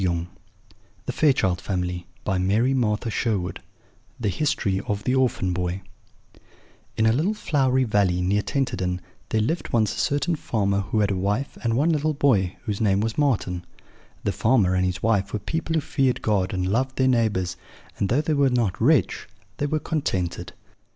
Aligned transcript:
]The 0.01 0.25
History 1.11 1.43
of 1.43 1.43
the 1.43 1.45
Orphan 1.45 1.81
Boy 1.83 2.05
[Illustration: 2.25 2.25
Marten 2.25 2.47
behaved 2.49 2.73
well 2.75 2.91
at 4.33 5.53
breakfast] 5.53 6.43
"In 6.97 7.05
a 7.05 7.11
little 7.13 7.33
flowery 7.35 7.83
valley 7.83 8.19
near 8.19 8.41
Tenterden 8.41 8.99
there 9.29 9.41
lived 9.41 9.71
once 9.71 9.93
a 9.95 9.99
certain 9.99 10.35
farmer 10.35 10.79
who 10.79 11.01
had 11.01 11.11
a 11.11 11.15
wife 11.15 11.55
and 11.63 11.75
one 11.75 11.91
little 11.91 12.15
boy, 12.15 12.55
whose 12.63 12.81
name 12.81 12.99
was 12.99 13.19
Marten. 13.19 13.63
The 14.23 14.31
farmer 14.31 14.73
and 14.73 14.83
his 14.87 15.03
wife 15.03 15.33
were 15.33 15.37
people 15.37 15.75
who 15.75 15.81
feared 15.81 16.23
God 16.23 16.51
and 16.51 16.65
loved 16.67 16.95
their 16.95 17.07
neighbours, 17.07 17.55
and 17.99 18.09
though 18.09 18.21
they 18.21 18.33
were 18.33 18.49
not 18.49 18.81
rich, 18.81 19.27
they 19.57 19.67
were 19.67 19.77
contented. 19.79 20.53